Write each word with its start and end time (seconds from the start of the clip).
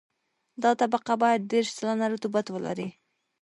دا 0.63 0.71
طبقه 0.81 1.13
باید 1.23 1.47
دېرش 1.51 1.69
سلنه 1.77 2.05
رطوبت 2.13 2.45
ولري 2.51 2.87